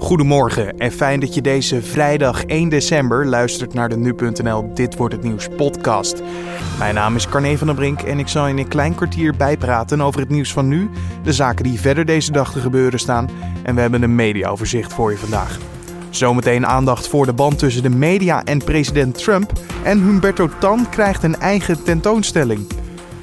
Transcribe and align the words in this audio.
Goedemorgen 0.00 0.78
en 0.78 0.92
fijn 0.92 1.20
dat 1.20 1.34
je 1.34 1.40
deze 1.40 1.82
vrijdag 1.82 2.44
1 2.44 2.68
december 2.68 3.26
luistert 3.26 3.74
naar 3.74 3.88
de 3.88 3.96
Nu.nl 3.96 4.74
Dit 4.74 4.96
Wordt 4.96 5.14
Het 5.14 5.22
Nieuws 5.22 5.48
podcast. 5.56 6.22
Mijn 6.78 6.94
naam 6.94 7.16
is 7.16 7.28
Carne 7.28 7.58
van 7.58 7.66
der 7.66 7.76
Brink 7.76 8.00
en 8.00 8.18
ik 8.18 8.28
zal 8.28 8.48
in 8.48 8.58
een 8.58 8.68
klein 8.68 8.94
kwartier 8.94 9.36
bijpraten 9.36 10.00
over 10.00 10.20
het 10.20 10.28
nieuws 10.28 10.52
van 10.52 10.68
nu, 10.68 10.90
de 11.22 11.32
zaken 11.32 11.64
die 11.64 11.80
verder 11.80 12.04
deze 12.04 12.32
dag 12.32 12.52
te 12.52 12.60
gebeuren 12.60 12.98
staan 12.98 13.28
en 13.62 13.74
we 13.74 13.80
hebben 13.80 14.02
een 14.02 14.14
mediaoverzicht 14.14 14.92
voor 14.92 15.10
je 15.10 15.18
vandaag. 15.18 15.58
Zometeen 16.10 16.66
aandacht 16.66 17.08
voor 17.08 17.26
de 17.26 17.32
band 17.32 17.58
tussen 17.58 17.82
de 17.82 17.90
media 17.90 18.44
en 18.44 18.64
president 18.64 19.18
Trump 19.18 19.52
en 19.82 20.02
Humberto 20.02 20.48
Tan 20.58 20.88
krijgt 20.88 21.22
een 21.22 21.36
eigen 21.36 21.82
tentoonstelling. 21.82 22.66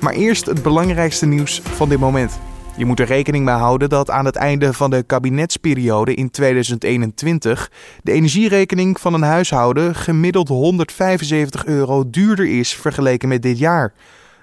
Maar 0.01 0.13
eerst 0.13 0.45
het 0.45 0.63
belangrijkste 0.63 1.25
nieuws 1.25 1.61
van 1.61 1.89
dit 1.89 1.99
moment. 1.99 2.39
Je 2.77 2.85
moet 2.85 2.99
er 2.99 3.05
rekening 3.05 3.45
mee 3.45 3.55
houden 3.55 3.89
dat 3.89 4.09
aan 4.09 4.25
het 4.25 4.35
einde 4.35 4.73
van 4.73 4.89
de 4.89 5.03
kabinetsperiode 5.03 6.13
in 6.13 6.29
2021 6.29 7.71
de 8.03 8.11
energierekening 8.11 8.99
van 8.99 9.13
een 9.13 9.21
huishouden 9.21 9.95
gemiddeld 9.95 10.47
175 10.47 11.65
euro 11.65 12.09
duurder 12.09 12.59
is 12.59 12.73
vergeleken 12.73 13.27
met 13.27 13.41
dit 13.41 13.57
jaar. 13.57 13.93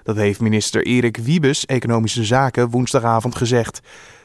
Dat 0.03 0.15
heeft 0.15 0.39
minister 0.39 0.85
Erik 0.85 1.17
Wiebes, 1.17 1.65
Economische 1.65 2.23
Zaken, 2.23 2.69
woensdagavond 2.69 3.35
gezegd. 3.35 3.79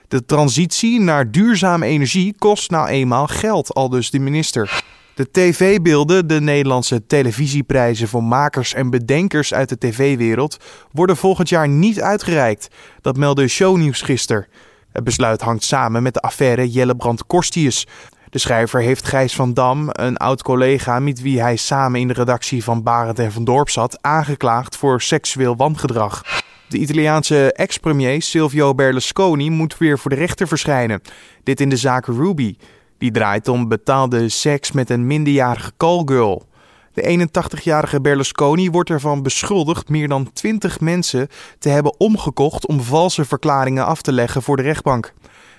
De 0.08 0.24
transitie 0.24 1.00
naar 1.00 1.30
duurzame 1.30 1.86
energie 1.86 2.34
kost 2.38 2.70
nou 2.70 2.88
eenmaal 2.88 3.26
geld, 3.26 3.74
al 3.74 3.88
dus 3.88 4.10
de 4.10 4.18
minister. 4.18 4.82
De 5.20 5.30
tv-beelden, 5.30 6.26
de 6.26 6.40
Nederlandse 6.40 7.06
televisieprijzen 7.06 8.08
voor 8.08 8.24
makers 8.24 8.74
en 8.74 8.90
bedenkers 8.90 9.54
uit 9.54 9.68
de 9.68 9.78
tv-wereld, 9.78 10.56
worden 10.92 11.16
volgend 11.16 11.48
jaar 11.48 11.68
niet 11.68 12.00
uitgereikt. 12.00 12.68
Dat 13.00 13.16
meldde 13.16 13.48
Shownieuws 13.48 14.02
gisteren. 14.02 14.46
Het 14.92 15.04
besluit 15.04 15.40
hangt 15.40 15.64
samen 15.64 16.02
met 16.02 16.14
de 16.14 16.20
affaire 16.20 16.70
Jellebrand 16.70 17.26
Korstius. 17.26 17.86
De 18.30 18.38
schrijver 18.38 18.80
heeft 18.80 19.06
Gijs 19.06 19.34
van 19.34 19.54
Dam, 19.54 19.88
een 19.92 20.16
oud 20.16 20.42
collega 20.42 20.98
met 20.98 21.20
wie 21.20 21.40
hij 21.40 21.56
samen 21.56 22.00
in 22.00 22.08
de 22.08 22.14
redactie 22.14 22.64
van 22.64 22.82
Barend 22.82 23.18
en 23.18 23.32
van 23.32 23.44
Dorp 23.44 23.68
zat, 23.68 23.98
aangeklaagd 24.00 24.76
voor 24.76 25.00
seksueel 25.00 25.56
wangedrag. 25.56 26.22
De 26.68 26.78
Italiaanse 26.78 27.52
ex-premier 27.52 28.22
Silvio 28.22 28.74
Berlusconi 28.74 29.50
moet 29.50 29.78
weer 29.78 29.98
voor 29.98 30.10
de 30.10 30.16
rechter 30.16 30.48
verschijnen. 30.48 31.00
Dit 31.42 31.60
in 31.60 31.68
de 31.68 31.76
zaak 31.76 32.06
Ruby. 32.06 32.56
Die 33.00 33.10
draait 33.10 33.48
om 33.48 33.68
betaalde 33.68 34.28
seks 34.28 34.72
met 34.72 34.90
een 34.90 35.06
minderjarige 35.06 35.72
callgirl. 35.76 36.46
De 36.92 37.28
81-jarige 37.28 38.00
Berlusconi 38.00 38.70
wordt 38.70 38.90
ervan 38.90 39.22
beschuldigd 39.22 39.88
meer 39.88 40.08
dan 40.08 40.32
20 40.32 40.80
mensen 40.80 41.28
te 41.58 41.68
hebben 41.68 42.00
omgekocht 42.00 42.66
om 42.66 42.80
valse 42.80 43.24
verklaringen 43.24 43.86
af 43.86 44.02
te 44.02 44.12
leggen 44.12 44.42
voor 44.42 44.56
de 44.56 44.62
rechtbank. 44.62 45.12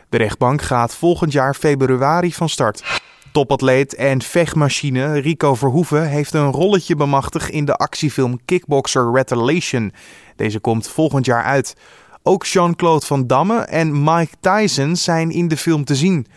De 0.10 0.18
rechtbank 0.18 0.62
gaat 0.62 0.96
volgend 0.96 1.32
jaar 1.32 1.54
februari 1.54 2.34
van 2.34 2.50
start. 2.50 3.02
Topatleet 3.32 3.96
en 3.96 4.22
vechtmachine 4.22 5.20
Rico 5.20 5.56
Verhoeven 5.56 6.08
heeft 6.08 6.34
een 6.34 6.52
rolletje 6.52 6.96
bemachtigd 6.96 7.50
in 7.50 7.66
de 7.66 7.76
actiefilm 7.76 8.40
Kickboxer 8.46 9.12
Retaliation. 9.14 9.94
Deze 10.36 10.60
komt 10.60 10.88
volgend 10.88 11.26
jaar 11.26 11.44
uit. 11.44 11.76
Ook 12.24 12.46
Jean-Claude 12.46 13.06
Van 13.06 13.28
Damme 13.28 13.60
en 13.60 14.04
Mike 14.04 14.36
Tyson 14.40 14.96
zijn 14.96 15.32
in 15.32 15.48
de 15.48 15.58
film 15.58 15.84
te 15.86 15.96
zien. 15.96 16.28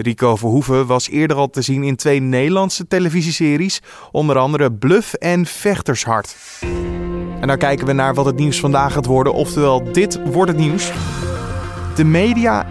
Rico 0.00 0.36
Verhoeven 0.36 0.86
was 0.86 1.08
eerder 1.08 1.36
al 1.36 1.50
te 1.50 1.62
zien 1.62 1.82
in 1.82 1.96
twee 1.96 2.20
Nederlandse 2.20 2.86
televisieseries, 2.86 3.80
onder 4.10 4.38
andere 4.38 4.72
Bluff 4.72 5.14
en 5.14 5.46
Vechtershart. 5.46 6.36
En 7.40 7.48
dan 7.48 7.58
kijken 7.58 7.86
we 7.86 7.92
naar 7.92 8.14
wat 8.14 8.24
het 8.24 8.36
nieuws 8.36 8.60
vandaag 8.60 8.92
gaat 8.92 9.06
worden, 9.06 9.32
oftewel 9.32 9.92
dit 9.92 10.20
wordt 10.24 10.50
het 10.50 10.60
nieuws. 10.60 10.92
De 11.94 12.04
media 12.04 12.66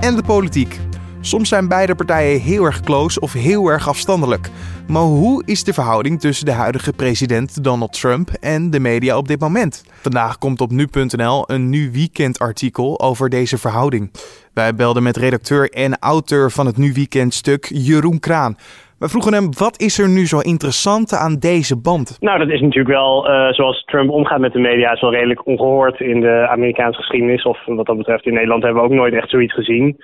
en 0.00 0.16
de 0.16 0.22
politiek. 0.22 0.80
Soms 1.24 1.48
zijn 1.48 1.68
beide 1.68 1.94
partijen 1.94 2.40
heel 2.40 2.64
erg 2.64 2.80
close 2.80 3.20
of 3.20 3.32
heel 3.32 3.68
erg 3.68 3.88
afstandelijk. 3.88 4.50
Maar 4.88 5.02
hoe 5.02 5.42
is 5.46 5.64
de 5.64 5.72
verhouding 5.72 6.20
tussen 6.20 6.46
de 6.46 6.52
huidige 6.52 6.92
president 6.92 7.64
Donald 7.64 8.00
Trump 8.00 8.28
en 8.40 8.70
de 8.70 8.80
media 8.80 9.16
op 9.16 9.28
dit 9.28 9.40
moment? 9.40 9.84
Vandaag 10.02 10.38
komt 10.38 10.60
op 10.60 10.70
nu.nl 10.70 11.44
een 11.46 11.68
nu 11.68 11.90
weekendartikel 11.92 13.00
over 13.00 13.28
deze 13.28 13.58
verhouding. 13.58 14.10
Wij 14.54 14.74
belden 14.74 15.02
met 15.02 15.16
redacteur 15.16 15.70
en 15.70 15.98
auteur 15.98 16.50
van 16.50 16.66
het 16.66 16.76
Nu 16.76 16.92
Weekend 16.92 17.34
stuk 17.34 17.70
Jeroen 17.74 18.20
Kraan. 18.20 18.56
We 18.98 19.08
vroegen 19.08 19.32
hem, 19.32 19.48
wat 19.58 19.80
is 19.80 19.98
er 19.98 20.08
nu 20.08 20.26
zo 20.26 20.38
interessant 20.38 21.12
aan 21.12 21.34
deze 21.38 21.80
band? 21.80 22.16
Nou, 22.20 22.38
dat 22.38 22.48
is 22.48 22.60
natuurlijk 22.60 22.94
wel, 22.94 23.30
uh, 23.30 23.52
zoals 23.52 23.84
Trump 23.84 24.10
omgaat 24.10 24.40
met 24.40 24.52
de 24.52 24.58
media, 24.58 24.92
is 24.92 25.00
wel 25.00 25.12
redelijk 25.12 25.46
ongehoord 25.46 26.00
in 26.00 26.20
de 26.20 26.46
Amerikaanse 26.50 26.98
geschiedenis. 26.98 27.42
Of 27.42 27.58
wat 27.66 27.86
dat 27.86 27.96
betreft 27.96 28.26
in 28.26 28.34
Nederland 28.34 28.62
hebben 28.62 28.82
we 28.82 28.88
ook 28.88 28.94
nooit 28.94 29.14
echt 29.14 29.30
zoiets 29.30 29.54
gezien. 29.54 29.96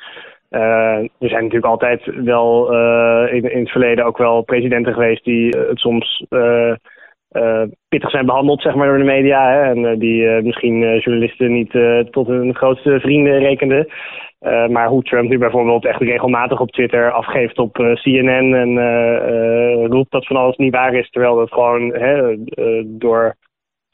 Uh, 0.51 0.97
er 0.99 1.29
zijn 1.29 1.43
natuurlijk 1.43 1.73
altijd 1.73 2.11
wel 2.25 2.75
uh, 2.75 3.33
in, 3.33 3.53
in, 3.53 3.61
het 3.61 3.71
verleden 3.71 4.05
ook 4.05 4.19
wel 4.19 4.43
presidenten 4.43 4.93
geweest 4.93 5.25
die 5.25 5.49
het 5.49 5.79
soms 5.79 6.27
pittig 7.89 8.11
zijn 8.11 8.27
behandeld 8.27 8.63
zeg 8.63 8.75
maar, 8.75 8.87
door 8.87 8.99
de 8.99 9.05
media. 9.05 9.51
Hè, 9.51 9.63
en 9.63 9.99
die 9.99 10.43
misschien 10.43 10.99
journalisten 10.99 11.53
niet 11.53 11.71
tot 12.11 12.27
hun 12.27 12.55
grootste 12.55 13.01
vrienden 13.01 13.39
rekenden. 13.39 13.89
Maar 14.69 14.87
hoe 14.87 15.03
Trump 15.03 15.29
nu 15.29 15.39
bijvoorbeeld 15.39 15.85
echt 15.85 16.01
regelmatig 16.01 16.61
op 16.61 16.71
Twitter 16.71 17.11
afgeeft 17.11 17.59
op 17.59 17.75
CNN 17.75 18.55
en 18.55 18.79
roept 19.87 20.11
dat 20.11 20.27
van 20.27 20.37
alles 20.37 20.57
niet 20.57 20.75
waar 20.75 20.95
is, 20.95 21.11
terwijl 21.11 21.37
dat 21.37 21.53
gewoon 21.53 21.93
door 22.85 23.37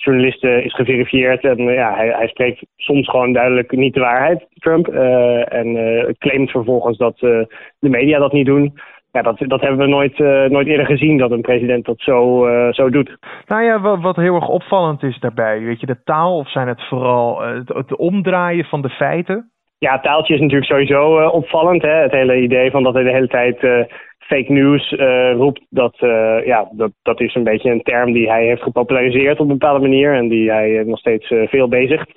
journalisten 0.04 0.64
is 0.64 0.74
geverifieerd. 0.74 1.44
En 1.44 1.58
ja, 1.62 1.94
hij, 1.94 2.08
hij, 2.08 2.28
spreekt 2.28 2.66
soms 2.76 3.08
gewoon 3.08 3.32
duidelijk 3.32 3.72
niet 3.72 3.94
de 3.94 4.00
waarheid, 4.00 4.46
Trump. 4.54 4.88
en 4.88 5.76
claimt 6.18 6.50
vervolgens 6.50 6.98
dat 6.98 7.18
de 7.18 7.48
media 7.78 8.18
dat 8.18 8.32
niet 8.32 8.46
doen. 8.46 8.78
Ja, 9.10 9.22
dat, 9.22 9.38
dat 9.38 9.60
hebben 9.60 9.78
we 9.78 9.86
nooit, 9.86 10.18
nooit 10.50 10.66
eerder 10.66 10.86
gezien, 10.86 11.18
dat 11.18 11.30
een 11.30 11.40
president 11.40 11.84
dat 11.84 12.00
zo, 12.00 12.46
zo 12.70 12.90
doet. 12.90 13.16
Nou 13.46 13.62
ja, 13.62 13.80
wat, 13.80 14.00
wat 14.00 14.16
heel 14.16 14.34
erg 14.34 14.48
opvallend 14.48 15.02
is 15.02 15.18
daarbij, 15.18 15.60
weet 15.60 15.80
je, 15.80 15.86
de 15.86 16.02
taal 16.04 16.36
of 16.36 16.50
zijn 16.50 16.68
het 16.68 16.82
vooral 16.88 17.42
het 17.66 17.96
omdraaien 17.96 18.64
van 18.64 18.82
de 18.82 18.90
feiten? 18.90 19.52
Ja, 19.78 20.00
taaltje 20.00 20.34
is 20.34 20.40
natuurlijk 20.40 20.70
sowieso 20.70 21.20
uh, 21.20 21.34
opvallend. 21.34 21.82
Hè? 21.82 21.94
Het 21.94 22.12
hele 22.12 22.40
idee 22.40 22.70
van 22.70 22.82
dat 22.82 22.94
hij 22.94 23.02
de 23.02 23.12
hele 23.12 23.28
tijd 23.28 23.62
uh, 23.62 23.84
fake 24.18 24.52
news 24.52 24.92
uh, 24.92 25.32
roept, 25.32 25.66
dat, 25.68 25.96
ja, 26.44 26.68
dat, 26.72 26.92
dat 27.02 27.20
is 27.20 27.34
een 27.34 27.44
beetje 27.44 27.70
een 27.70 27.82
term 27.82 28.12
die 28.12 28.30
hij 28.30 28.44
heeft 28.44 28.62
gepopulariseerd 28.62 29.40
op 29.40 29.48
een 29.48 29.58
bepaalde 29.58 29.80
manier 29.80 30.14
en 30.14 30.28
die 30.28 30.50
hij 30.50 30.82
nog 30.86 30.98
steeds 30.98 31.26
veel 31.26 31.68
bezigt. 31.68 32.10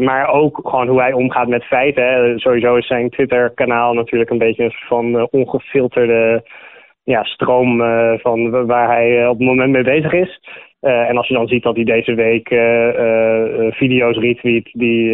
maar 0.00 0.28
ook 0.28 0.60
gewoon 0.62 0.88
hoe 0.88 1.00
hij 1.00 1.12
omgaat 1.12 1.48
met 1.48 1.64
feiten. 1.64 2.38
Sowieso 2.38 2.76
is 2.76 2.86
zijn 2.86 3.10
Twitter-kanaal 3.10 3.94
natuurlijk 3.94 4.30
een 4.30 4.38
beetje 4.38 4.64
een 4.64 4.72
van 4.72 5.28
ongefilterde 5.30 6.42
ja, 7.04 7.24
stroom 7.24 7.78
van 8.20 8.66
waar 8.66 8.88
hij 8.88 9.26
op 9.26 9.38
het 9.38 9.46
moment 9.46 9.70
mee 9.70 9.82
bezig 9.82 10.12
is. 10.12 10.40
Uh, 10.80 11.08
en 11.08 11.16
als 11.16 11.28
je 11.28 11.34
dan 11.34 11.48
ziet 11.48 11.62
dat 11.62 11.74
hij 11.74 11.84
deze 11.84 12.14
week 12.14 12.50
uh, 12.50 12.94
uh, 12.94 13.72
video's 13.72 14.16
retweet 14.16 14.68
die, 14.72 15.10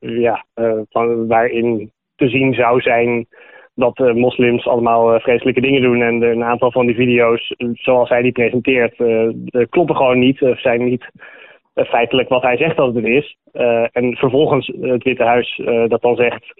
ja, 0.00 0.44
van, 0.90 1.26
waarin 1.26 1.90
te 2.16 2.28
zien 2.28 2.54
zou 2.54 2.80
zijn 2.80 3.26
dat 3.74 3.98
moslims 3.98 4.66
allemaal 4.66 5.20
vreselijke 5.20 5.60
dingen 5.60 5.82
doen. 5.82 6.02
En 6.02 6.22
een 6.22 6.44
aantal 6.44 6.72
van 6.72 6.86
die 6.86 6.94
video's, 6.94 7.54
zoals 7.72 8.08
hij 8.08 8.22
die 8.22 8.32
presenteert, 8.32 8.96
kloppen 9.68 9.96
gewoon 9.96 10.18
niet. 10.18 10.42
Of 10.42 10.60
zijn 10.60 10.84
niet 10.84 11.10
feitelijk 11.74 12.28
wat 12.28 12.42
hij 12.42 12.56
zegt 12.56 12.76
dat 12.76 12.94
het 12.94 13.04
is. 13.04 13.36
en 13.92 14.16
vervolgens 14.16 14.72
het 14.80 15.02
Witte 15.02 15.24
Huis 15.24 15.60
dat 15.88 16.02
dan 16.02 16.16
zegt, 16.16 16.54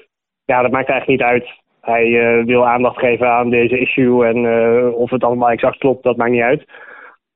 ja, 0.45 0.63
dat 0.63 0.71
maakt 0.71 0.89
eigenlijk 0.89 1.21
niet 1.21 1.31
uit. 1.31 1.49
Hij 1.81 2.45
wil 2.45 2.67
aandacht 2.67 2.99
geven 2.99 3.31
aan 3.31 3.51
deze 3.51 3.79
issue 3.79 4.27
en 4.27 4.47
of 4.95 5.11
het 5.11 5.25
allemaal 5.25 5.51
exact 5.51 5.79
klopt, 5.79 6.03
dat 6.03 6.17
maakt 6.17 6.31
niet 6.31 6.43
uit 6.43 6.65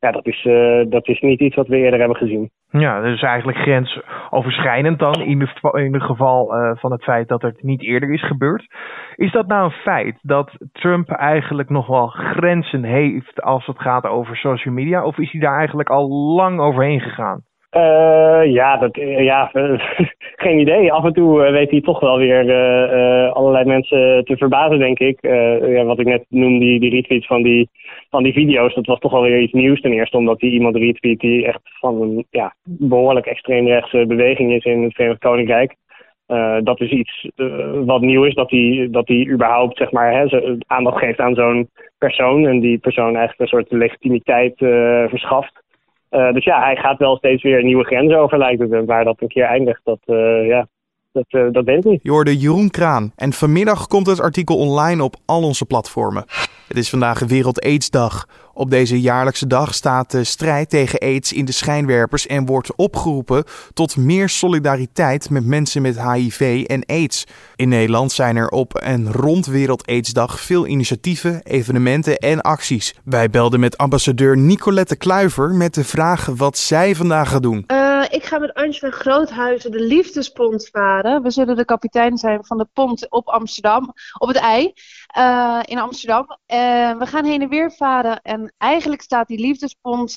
ja, 0.04 0.10
dat 0.10 0.26
is, 0.26 0.44
uh, 0.44 0.84
dat 0.88 1.08
is 1.08 1.20
niet 1.20 1.40
iets 1.40 1.56
wat 1.56 1.66
we 1.66 1.76
eerder 1.76 1.98
hebben 1.98 2.16
gezien. 2.16 2.50
Ja, 2.70 3.00
dus 3.00 3.22
eigenlijk 3.22 3.58
grensoverschrijdend 3.58 4.98
dan 4.98 5.14
in, 5.14 5.38
de, 5.38 5.82
in 5.84 5.94
het 5.94 6.02
geval 6.02 6.56
uh, 6.56 6.70
van 6.74 6.92
het 6.92 7.02
feit 7.02 7.28
dat 7.28 7.42
het 7.42 7.62
niet 7.62 7.82
eerder 7.82 8.12
is 8.12 8.26
gebeurd. 8.26 8.66
Is 9.14 9.32
dat 9.32 9.46
nou 9.46 9.64
een 9.64 9.70
feit 9.70 10.18
dat 10.22 10.56
Trump 10.72 11.08
eigenlijk 11.08 11.68
nog 11.68 11.86
wel 11.86 12.06
grenzen 12.06 12.84
heeft 12.84 13.42
als 13.42 13.66
het 13.66 13.80
gaat 13.80 14.06
over 14.06 14.36
social 14.36 14.74
media? 14.74 15.04
Of 15.04 15.18
is 15.18 15.32
hij 15.32 15.40
daar 15.40 15.58
eigenlijk 15.58 15.88
al 15.88 16.08
lang 16.08 16.60
overheen 16.60 17.00
gegaan? 17.00 17.42
Uh, 17.76 18.52
ja, 18.52 18.76
dat, 18.76 18.96
ja 19.18 19.50
geen 20.44 20.58
idee. 20.58 20.92
Af 20.92 21.04
en 21.04 21.12
toe 21.12 21.50
weet 21.50 21.70
hij 21.70 21.80
toch 21.80 22.00
wel 22.00 22.18
weer 22.18 22.52
allerlei 23.32 23.64
mensen 23.64 24.24
te 24.24 24.36
verbazen, 24.36 24.78
denk 24.78 24.98
ik. 24.98 25.18
ja, 25.20 25.84
wat 25.84 25.98
ik 25.98 26.06
net 26.06 26.24
noemde, 26.28 26.58
die, 26.58 26.80
die 26.80 26.90
retweets 26.90 27.26
van 27.26 27.42
die 27.42 27.68
van 28.10 28.22
die 28.22 28.32
video's, 28.32 28.74
dat 28.74 28.86
was 28.86 28.98
toch 28.98 29.12
wel 29.12 29.22
weer 29.22 29.40
iets 29.40 29.52
nieuws. 29.52 29.80
Ten 29.80 29.92
eerste 29.92 30.16
omdat 30.16 30.40
hij 30.40 30.50
iemand 30.50 30.76
retweet 30.76 31.20
die 31.20 31.46
echt 31.46 31.60
van 31.62 32.00
een 32.02 32.26
ja, 32.30 32.54
behoorlijk 32.64 33.26
extreemrechtse 33.26 34.04
beweging 34.06 34.52
is 34.52 34.64
in 34.64 34.82
het 34.82 34.94
Verenigd 34.94 35.20
Koninkrijk. 35.20 35.74
Dat 36.62 36.80
is 36.80 36.90
iets 36.90 37.28
wat 37.84 38.00
nieuw 38.00 38.24
is, 38.24 38.34
dat 38.34 38.50
hij, 38.50 38.88
dat 38.90 39.10
überhaupt 39.10 39.76
zeg 39.76 39.90
maar, 39.90 40.12
hè, 40.12 40.56
aandacht 40.66 40.98
geeft 40.98 41.18
aan 41.18 41.34
zo'n 41.34 41.68
persoon 41.98 42.46
en 42.46 42.60
die 42.60 42.78
persoon 42.78 43.16
eigenlijk 43.16 43.40
een 43.40 43.46
soort 43.58 43.72
legitimiteit 43.72 44.54
verschaft. 46.14 46.34
dus 46.34 46.44
ja, 46.44 46.62
hij 46.62 46.76
gaat 46.76 46.98
wel 46.98 47.16
steeds 47.16 47.42
weer 47.42 47.64
nieuwe 47.64 47.84
grenzen 47.84 48.18
over, 48.18 48.38
lijkt 48.38 48.60
het. 48.60 48.84
Waar 48.84 49.04
dat 49.04 49.20
een 49.20 49.28
keer 49.28 49.44
eindigt, 49.44 49.80
dat, 49.84 49.98
ja, 50.46 50.66
Dat, 51.14 51.52
dat 51.52 51.64
weet 51.64 51.84
ik 51.84 51.90
niet. 51.90 52.00
Je 52.02 52.10
hoorde 52.10 52.38
Jeroen 52.38 52.70
Kraan. 52.70 53.12
En 53.16 53.32
vanmiddag 53.32 53.86
komt 53.86 54.06
het 54.06 54.20
artikel 54.20 54.56
online 54.56 55.02
op 55.02 55.16
al 55.24 55.42
onze 55.42 55.64
platformen. 55.64 56.24
Het 56.68 56.76
is 56.76 56.90
vandaag 56.90 57.18
Wereld 57.18 57.60
AIDS-dag. 57.60 58.26
Op 58.54 58.70
deze 58.70 59.00
jaarlijkse 59.00 59.46
dag 59.46 59.74
staat 59.74 60.10
de 60.10 60.24
strijd 60.24 60.70
tegen 60.70 60.98
AIDS 60.98 61.32
in 61.32 61.44
de 61.44 61.52
schijnwerpers 61.52 62.26
en 62.26 62.46
wordt 62.46 62.76
opgeroepen 62.76 63.44
tot 63.72 63.96
meer 63.96 64.28
solidariteit 64.28 65.30
met 65.30 65.46
mensen 65.46 65.82
met 65.82 66.12
HIV 66.12 66.64
en 66.66 66.84
AIDS. 66.86 67.26
In 67.56 67.68
Nederland 67.68 68.12
zijn 68.12 68.36
er 68.36 68.48
op 68.48 68.74
en 68.74 69.12
rond 69.12 69.46
Wereld 69.46 69.86
AIDS-dag 69.86 70.40
veel 70.40 70.66
initiatieven, 70.66 71.42
evenementen 71.42 72.16
en 72.16 72.40
acties. 72.40 72.94
Wij 73.04 73.30
belden 73.30 73.60
met 73.60 73.78
ambassadeur 73.78 74.36
Nicolette 74.36 74.96
Kluiver 74.96 75.54
met 75.54 75.74
de 75.74 75.84
vraag 75.84 76.26
wat 76.36 76.58
zij 76.58 76.94
vandaag 76.94 77.28
gaat 77.28 77.42
doen. 77.42 77.64
Uh, 77.66 77.93
ik 78.10 78.24
ga 78.24 78.38
met 78.38 78.54
Angela 78.54 78.90
Groothuizen 78.90 79.70
de 79.70 79.80
liefdespont 79.80 80.68
varen. 80.68 81.22
We 81.22 81.30
zullen 81.30 81.56
de 81.56 81.64
kapitein 81.64 82.16
zijn 82.16 82.44
van 82.44 82.58
de 82.58 82.66
pont 82.72 83.10
op 83.10 83.28
Amsterdam, 83.28 83.92
op 84.18 84.28
het 84.28 84.36
ei 84.36 84.72
uh, 85.18 85.60
in 85.62 85.78
Amsterdam. 85.78 86.26
Uh, 86.28 86.98
we 86.98 87.06
gaan 87.06 87.24
heen 87.24 87.42
en 87.42 87.48
weer 87.48 87.72
varen 87.72 88.22
en 88.22 88.52
eigenlijk 88.58 89.02
staat 89.02 89.28
die 89.28 89.38
liefdespont 89.38 90.16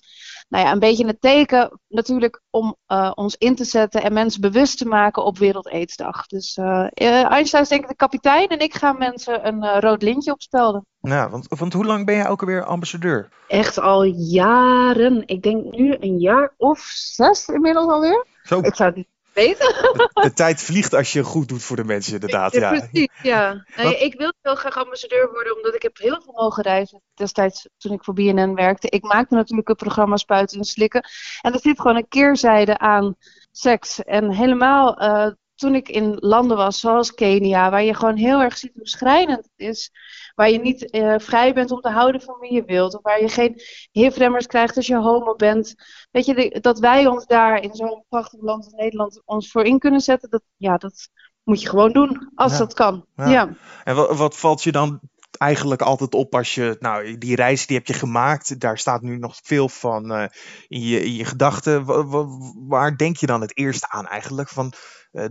nou 0.49 0.65
ja, 0.65 0.71
een 0.71 0.79
beetje 0.79 1.03
in 1.03 1.09
het 1.09 1.21
teken 1.21 1.79
natuurlijk 1.87 2.41
om 2.49 2.75
uh, 2.87 3.11
ons 3.15 3.35
in 3.35 3.55
te 3.55 3.63
zetten 3.63 4.03
en 4.03 4.13
mensen 4.13 4.41
bewust 4.41 4.77
te 4.77 4.85
maken 4.85 5.23
op 5.23 5.37
Wereld 5.37 5.69
Aidsdag. 5.69 6.25
Dus 6.25 6.57
uh, 6.57 6.87
Einstein 7.31 7.63
is 7.63 7.69
denk 7.69 7.81
ik 7.81 7.89
de 7.89 7.95
kapitein 7.95 8.47
en 8.47 8.59
ik 8.59 8.73
ga 8.73 8.91
mensen 8.91 9.47
een 9.47 9.63
uh, 9.63 9.77
rood 9.79 10.01
lintje 10.01 10.31
opspelden. 10.31 10.85
Nou, 11.01 11.29
want, 11.29 11.47
want 11.47 11.73
hoe 11.73 11.85
lang 11.85 12.05
ben 12.05 12.15
jij 12.15 12.27
ook 12.27 12.41
alweer 12.41 12.63
ambassadeur? 12.63 13.29
Echt 13.47 13.79
al 13.79 14.03
jaren. 14.03 15.23
Ik 15.25 15.43
denk 15.43 15.75
nu 15.75 15.95
een 15.99 16.17
jaar 16.17 16.53
of 16.57 16.79
zes 16.93 17.47
inmiddels 17.47 17.91
alweer. 17.91 18.25
Zo. 18.43 18.59
Ik 18.59 18.75
zou 18.75 18.93
het 18.95 19.07
weten. 19.37 19.67
De 20.13 20.31
tijd 20.33 20.61
vliegt 20.61 20.93
als 20.93 21.13
je 21.13 21.23
goed 21.23 21.47
doet 21.47 21.63
voor 21.63 21.75
de 21.75 21.83
mensen, 21.83 22.13
inderdaad. 22.13 22.53
Ja, 22.53 22.59
ja. 22.59 22.79
precies, 22.79 23.09
ja. 23.21 23.63
Nee, 23.75 23.97
ik 23.97 24.17
wilde 24.17 24.35
heel 24.41 24.55
graag 24.55 24.77
ambassadeur 24.77 25.31
worden, 25.31 25.55
omdat 25.55 25.75
ik 25.75 25.81
heb 25.81 25.97
heel 25.97 26.21
veel 26.23 26.33
mogen 26.33 26.63
reizen 26.63 27.01
destijds 27.13 27.69
toen 27.77 27.91
ik 27.91 28.03
voor 28.03 28.13
BNN 28.13 28.55
werkte. 28.55 28.89
Ik 28.89 29.03
maakte 29.03 29.35
natuurlijk 29.35 29.67
het 29.67 29.77
programma 29.77 30.17
Spuiten 30.17 30.57
en 30.57 30.63
Slikken. 30.63 31.03
En 31.41 31.53
er 31.53 31.59
zit 31.59 31.81
gewoon 31.81 31.97
een 31.97 32.07
keerzijde 32.07 32.77
aan 32.77 33.15
seks. 33.51 34.03
En 34.03 34.31
helemaal 34.31 35.01
uh, 35.01 35.31
toen 35.57 35.75
ik 35.75 35.89
in 35.89 36.17
landen 36.19 36.57
was, 36.57 36.79
zoals 36.79 37.13
Kenia, 37.13 37.69
waar 37.69 37.83
je 37.83 37.93
gewoon 37.93 38.15
heel 38.15 38.41
erg 38.41 38.57
ziet 38.57 38.73
hoe 38.73 38.87
schrijnend 38.87 39.37
het 39.37 39.67
is. 39.67 39.91
Waar 40.35 40.49
je 40.49 40.59
niet 40.59 40.95
uh, 40.95 41.15
vrij 41.17 41.53
bent 41.53 41.71
om 41.71 41.81
te 41.81 41.89
houden 41.89 42.21
van 42.21 42.39
wie 42.39 42.53
je 42.53 42.63
wilt. 42.65 42.95
Of 42.95 43.01
waar 43.01 43.21
je 43.21 43.29
geen 43.29 43.61
hifremmers 43.91 44.47
krijgt 44.47 44.75
als 44.75 44.87
je 44.87 44.97
homo 44.97 45.35
bent. 45.35 45.75
Weet 46.11 46.25
je, 46.25 46.35
de, 46.35 46.59
dat 46.61 46.79
wij 46.79 47.07
ons 47.07 47.25
daar 47.25 47.61
in 47.61 47.75
zo'n 47.75 48.03
prachtig 48.09 48.41
land 48.41 48.63
als 48.63 48.73
Nederland 48.73 49.21
ons 49.25 49.51
voor 49.51 49.63
in 49.63 49.79
kunnen 49.79 50.01
zetten. 50.01 50.29
Dat, 50.29 50.41
ja, 50.57 50.77
dat 50.77 51.09
moet 51.43 51.61
je 51.61 51.69
gewoon 51.69 51.91
doen, 51.91 52.31
als 52.35 52.51
ja. 52.51 52.57
dat 52.57 52.73
kan. 52.73 53.05
Ja. 53.15 53.29
ja. 53.29 53.55
En 53.83 53.95
wat, 53.95 54.17
wat 54.17 54.37
valt 54.37 54.63
je 54.63 54.71
dan 54.71 54.99
eigenlijk 55.37 55.81
altijd 55.81 56.13
op 56.13 56.35
als 56.35 56.55
je, 56.55 56.75
nou, 56.79 57.17
die 57.17 57.35
reis 57.35 57.65
die 57.65 57.77
heb 57.77 57.87
je 57.87 57.93
gemaakt, 57.93 58.59
daar 58.59 58.77
staat 58.77 59.01
nu 59.01 59.17
nog 59.17 59.39
veel 59.43 59.69
van 59.69 60.11
uh, 60.11 60.25
in 60.67 60.81
je, 60.81 61.03
in 61.03 61.13
je 61.13 61.25
gedachten. 61.25 61.85
Waar 62.67 62.97
denk 62.97 63.17
je 63.17 63.25
dan 63.25 63.41
het 63.41 63.57
eerst 63.57 63.85
aan 63.87 64.07
eigenlijk? 64.07 64.49
Van 64.49 64.73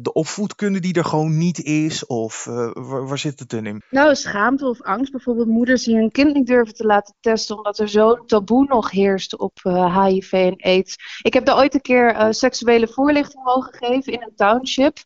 de 0.00 0.12
opvoedkunde 0.12 0.80
die 0.80 0.94
er 0.94 1.04
gewoon 1.04 1.38
niet 1.38 1.62
is? 1.62 2.06
Of 2.06 2.46
uh, 2.46 2.70
waar, 2.72 3.18
zit 3.18 3.38
het 3.38 3.52
in? 3.52 3.82
Nou, 3.90 4.14
schaamte 4.14 4.66
of 4.66 4.82
angst. 4.82 5.12
Bijvoorbeeld 5.12 5.48
moeders 5.48 5.84
die 5.84 5.96
hun 5.96 6.10
kind 6.10 6.34
niet 6.34 6.46
durven 6.46 6.74
te 6.74 6.86
laten 6.86 7.14
testen 7.20 7.56
omdat 7.56 7.78
er 7.78 7.88
zo'n 7.88 8.26
taboe 8.26 8.66
nog 8.68 8.90
heerst 8.90 9.38
op 9.38 9.58
HIV 9.62 10.32
en 10.32 10.56
AIDS. 10.56 10.96
Ik 11.22 11.34
heb 11.34 11.44
daar 11.44 11.56
ooit 11.56 11.74
een 11.74 11.80
keer 11.80 12.26
seksuele 12.30 12.88
voorlichting 12.88 13.44
mogen 13.44 13.74
geven 13.74 14.12
in 14.12 14.22
een 14.22 14.34
township. 14.36 14.96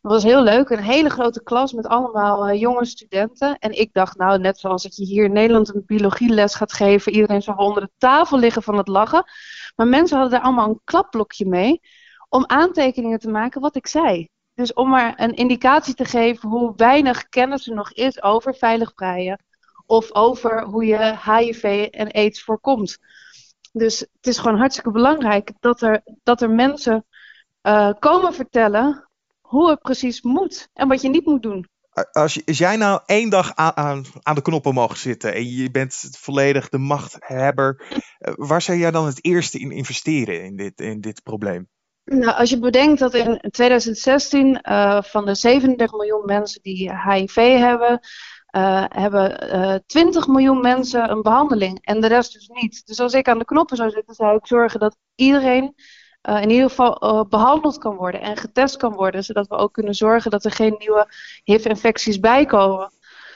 Dat 0.00 0.12
was 0.12 0.22
heel 0.22 0.42
leuk. 0.42 0.70
Een 0.70 0.82
hele 0.82 1.10
grote 1.10 1.42
klas 1.42 1.72
met 1.72 1.86
allemaal 1.86 2.54
jonge 2.54 2.84
studenten. 2.84 3.58
En 3.58 3.78
ik 3.78 3.92
dacht, 3.92 4.16
nou, 4.16 4.38
net 4.38 4.58
zoals 4.58 4.82
dat 4.82 4.96
je 4.96 5.04
hier 5.04 5.24
in 5.24 5.32
Nederland 5.32 5.74
een 5.74 5.82
biologieles 5.86 6.54
gaat 6.54 6.72
geven. 6.72 7.12
Iedereen 7.12 7.42
zou 7.42 7.56
onder 7.58 7.82
de 7.82 7.90
tafel 7.98 8.38
liggen 8.38 8.62
van 8.62 8.76
het 8.76 8.88
lachen. 8.88 9.24
Maar 9.76 9.88
mensen 9.88 10.18
hadden 10.18 10.38
daar 10.38 10.46
allemaal 10.46 10.68
een 10.68 10.80
klapblokje 10.84 11.46
mee. 11.46 11.80
Om 12.34 12.44
aantekeningen 12.46 13.18
te 13.18 13.30
maken 13.30 13.60
wat 13.60 13.76
ik 13.76 13.86
zei. 13.86 14.28
Dus 14.54 14.72
om 14.72 14.88
maar 14.88 15.20
een 15.20 15.34
indicatie 15.34 15.94
te 15.94 16.04
geven 16.04 16.48
hoe 16.48 16.72
weinig 16.76 17.28
kennis 17.28 17.68
er 17.68 17.74
nog 17.74 17.92
is 17.92 18.22
over 18.22 18.54
veilig 18.54 18.92
vrijen. 18.94 19.42
Of 19.86 20.14
over 20.14 20.64
hoe 20.64 20.84
je 20.84 21.18
HIV 21.24 21.88
en 21.90 22.10
AIDS 22.10 22.42
voorkomt. 22.42 22.98
Dus 23.72 23.98
het 23.98 24.26
is 24.26 24.38
gewoon 24.38 24.58
hartstikke 24.58 24.90
belangrijk 24.90 25.52
dat 25.60 25.82
er, 25.82 26.02
dat 26.22 26.42
er 26.42 26.50
mensen 26.50 27.04
uh, 27.62 27.90
komen 27.98 28.34
vertellen 28.34 29.08
hoe 29.40 29.70
het 29.70 29.80
precies 29.80 30.22
moet 30.22 30.68
en 30.72 30.88
wat 30.88 31.02
je 31.02 31.08
niet 31.08 31.26
moet 31.26 31.42
doen 31.42 31.68
als, 31.92 32.14
als, 32.46 32.58
jij 32.58 32.76
nou 32.76 33.00
één 33.06 33.30
dag 33.30 33.54
aan, 33.54 33.76
aan, 33.76 34.04
aan, 34.22 34.34
de 34.34 34.42
knoppen 34.42 34.74
mag 34.74 34.96
zitten 34.96 35.34
en 35.34 35.48
je 35.48 35.70
bent 35.70 36.08
volledig 36.18 36.68
de 36.68 36.78
machthebber, 36.78 37.82
eh, 38.18 38.32
waar 38.36 38.62
zou 38.62 38.78
jij 38.78 38.90
dan 38.90 39.06
het 39.06 39.24
eerste 39.24 39.58
in 39.58 39.70
investeren 39.70 40.44
in 40.44 40.56
dit, 40.56 40.80
in 40.80 41.00
dit 41.00 41.22
probleem? 41.22 41.68
Nou, 42.04 42.36
als 42.36 42.50
je 42.50 42.58
bedenkt 42.58 42.98
dat 42.98 43.14
in 43.14 43.40
2016 43.50 44.46
uh, 44.46 44.56
eh, 44.62 45.02
van 45.02 45.24
de 45.24 45.34
37 45.34 45.96
miljoen 45.96 46.24
mensen 46.24 46.62
die 46.62 46.92
HIV 47.08 47.34
hebben, 47.58 48.00
uh, 48.56 48.84
hebben 48.88 49.82
20 49.86 50.26
miljoen 50.26 50.60
mensen 50.60 51.10
een 51.10 51.22
behandeling 51.22 51.78
en 51.84 52.00
de 52.00 52.06
rest 52.06 52.32
dus 52.32 52.48
niet. 52.48 52.86
Dus 52.86 53.00
als 53.00 53.12
ik 53.12 53.28
aan 53.28 53.38
de 53.38 53.44
knoppen 53.44 53.76
zou 53.76 53.90
zitten, 53.90 54.14
zou 54.14 54.36
ik 54.36 54.46
zorgen 54.46 54.80
dat 54.80 54.96
iedereen 55.14 55.74
in 56.22 56.50
ieder 56.50 56.68
geval 56.68 57.26
behandeld 57.28 57.78
kan 57.78 57.96
worden 57.96 58.20
en 58.20 58.36
getest 58.36 58.76
kan 58.76 58.92
worden, 58.92 59.24
zodat 59.24 59.46
we 59.46 59.54
ook 59.54 59.72
kunnen 59.72 59.94
zorgen 59.94 60.30
dat 60.30 60.44
er 60.44 60.50
geen 60.50 60.74
nieuwe 60.78 61.06
HIV-infecties 61.44 62.20
bijkomen. 62.20 62.92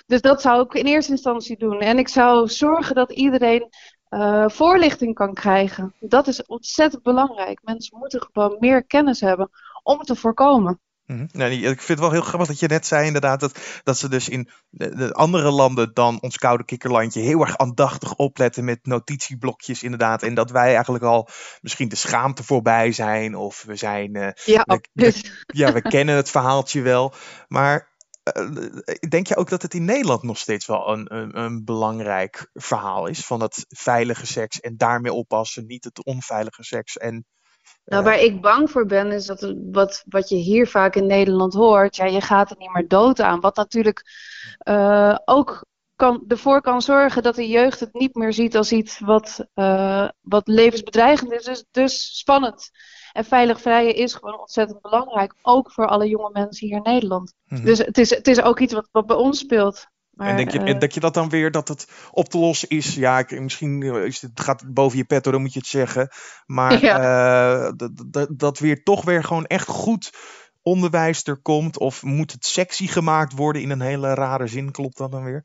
Dus 0.06 0.20
dat 0.20 0.40
zou 0.40 0.62
ik 0.62 0.74
in 0.74 0.86
eerste 0.86 1.12
instantie 1.12 1.58
doen. 1.58 1.80
En 1.80 1.98
ik 1.98 2.08
zou 2.08 2.48
zorgen 2.48 2.94
dat 2.94 3.12
iedereen 3.12 3.68
uh, 4.10 4.48
voorlichting 4.48 5.14
kan 5.14 5.34
krijgen. 5.34 5.94
Dat 6.00 6.26
is 6.26 6.46
ontzettend 6.46 7.02
belangrijk. 7.02 7.60
Mensen 7.62 7.98
moeten 7.98 8.28
gewoon 8.32 8.56
meer 8.58 8.84
kennis 8.84 9.20
hebben 9.20 9.50
om 9.82 9.98
het 9.98 10.06
te 10.06 10.16
voorkomen. 10.16 10.80
Mm 11.06 11.28
-hmm. 11.32 11.50
ik 11.50 11.62
vind 11.62 11.88
het 11.88 11.98
wel 11.98 12.10
heel 12.10 12.20
grappig 12.20 12.48
dat 12.48 12.60
je 12.60 12.68
net 12.68 12.86
zei 12.86 13.06
inderdaad 13.06 13.40
dat, 13.40 13.80
dat 13.82 13.98
ze 13.98 14.08
dus 14.08 14.28
in 14.28 14.48
de, 14.68 14.94
de, 14.94 15.12
andere 15.12 15.50
landen 15.50 15.90
dan 15.94 16.18
ons 16.20 16.38
koude 16.38 16.64
kikkerlandje 16.64 17.20
heel 17.20 17.40
erg 17.40 17.56
aandachtig 17.56 18.14
opletten 18.14 18.64
met 18.64 18.86
notitieblokjes 18.86 19.82
inderdaad. 19.82 20.22
En 20.22 20.34
dat 20.34 20.50
wij 20.50 20.74
eigenlijk 20.74 21.04
al 21.04 21.28
misschien 21.60 21.88
de 21.88 21.96
schaamte 21.96 22.44
voorbij 22.44 22.92
zijn 22.92 23.34
of 23.34 23.62
we 23.62 23.76
zijn... 23.76 24.16
Uh, 24.16 24.28
ja, 24.44 24.62
we, 24.66 24.80
we, 24.92 25.42
ja, 25.46 25.72
we 25.72 25.82
kennen 25.94 26.16
het 26.16 26.30
verhaaltje 26.30 26.80
wel. 26.80 27.14
Maar 27.48 27.88
denk 29.08 29.26
je 29.26 29.36
ook 29.36 29.48
dat 29.48 29.62
het 29.62 29.74
in 29.74 29.84
Nederland 29.84 30.22
nog 30.22 30.38
steeds 30.38 30.66
wel 30.66 30.88
een, 30.88 31.14
een, 31.14 31.38
een, 31.38 31.64
belangrijk 31.64 32.50
verhaal 32.54 33.06
is 33.06 33.26
van 33.26 33.42
het 33.42 33.64
veilige 33.68 34.26
seks 34.26 34.60
en 34.60 34.76
daarmee 34.76 35.12
oppassen, 35.12 35.66
niet 35.66 35.84
het 35.84 36.04
onveilige 36.04 36.64
seks 36.64 36.96
en 36.96 37.26
nou, 37.84 38.04
waar 38.04 38.18
ik 38.18 38.40
bang 38.40 38.70
voor 38.70 38.86
ben, 38.86 39.12
is 39.12 39.26
dat 39.26 39.54
wat, 39.72 40.04
wat 40.08 40.28
je 40.28 40.36
hier 40.36 40.68
vaak 40.68 40.94
in 40.94 41.06
Nederland 41.06 41.54
hoort, 41.54 41.96
ja, 41.96 42.04
je 42.04 42.20
gaat 42.20 42.50
er 42.50 42.56
niet 42.58 42.72
meer 42.72 42.88
dood 42.88 43.20
aan. 43.20 43.40
Wat 43.40 43.56
natuurlijk 43.56 44.02
uh, 44.68 45.16
ook 45.24 45.66
kan, 45.96 46.24
ervoor 46.28 46.60
kan 46.60 46.82
zorgen 46.82 47.22
dat 47.22 47.34
de 47.34 47.48
jeugd 47.48 47.80
het 47.80 47.92
niet 47.92 48.14
meer 48.14 48.32
ziet 48.32 48.56
als 48.56 48.72
iets 48.72 48.98
wat, 48.98 49.46
uh, 49.54 50.08
wat 50.20 50.48
levensbedreigend 50.48 51.32
is. 51.32 51.44
Dus, 51.44 51.64
dus 51.70 52.18
spannend. 52.18 52.70
En 53.18 53.24
veilig 53.24 53.60
vrijen 53.60 53.94
is 53.94 54.14
gewoon 54.14 54.38
ontzettend 54.40 54.80
belangrijk, 54.80 55.34
ook 55.42 55.72
voor 55.72 55.86
alle 55.86 56.08
jonge 56.08 56.30
mensen 56.32 56.66
hier 56.66 56.76
in 56.76 56.82
Nederland. 56.82 57.34
Mm 57.44 57.56
-hmm. 57.56 57.66
Dus 57.66 57.78
het 57.78 57.98
is, 57.98 58.10
het 58.10 58.28
is 58.28 58.42
ook 58.42 58.60
iets 58.60 58.72
wat, 58.72 58.88
wat 58.92 59.06
bij 59.06 59.16
ons 59.16 59.38
speelt. 59.38 59.86
Maar, 60.10 60.28
en 60.28 60.36
denk 60.36 60.50
je, 60.50 60.58
uh, 60.58 60.78
denk 60.78 60.92
je 60.92 61.00
dat 61.00 61.14
dan 61.14 61.28
weer 61.28 61.50
dat 61.50 61.68
het 61.68 61.88
op 62.10 62.28
te 62.28 62.38
lossen 62.38 62.68
is? 62.68 62.94
Ja, 62.94 63.18
ik, 63.18 63.40
misschien 63.40 63.82
is 63.82 64.22
het, 64.22 64.40
gaat 64.40 64.60
het 64.60 64.74
boven 64.74 64.98
je 64.98 65.04
pet 65.04 65.24
dan 65.24 65.40
moet 65.40 65.52
je 65.52 65.58
het 65.58 65.68
zeggen. 65.68 66.08
Maar 66.46 66.80
ja. 66.84 67.66
uh, 67.66 68.26
dat 68.28 68.58
weer 68.58 68.82
toch 68.82 69.04
weer 69.04 69.24
gewoon 69.24 69.46
echt 69.46 69.68
goed 69.68 70.10
onderwijs 70.68 71.24
er 71.24 71.36
komt? 71.36 71.78
Of 71.78 72.02
moet 72.02 72.32
het 72.32 72.44
sexy 72.44 72.86
gemaakt 72.86 73.32
worden 73.32 73.62
in 73.62 73.70
een 73.70 73.80
hele 73.80 74.14
rare 74.14 74.46
zin? 74.46 74.70
Klopt 74.70 74.96
dat 74.96 75.10
dan 75.10 75.24
weer? 75.24 75.44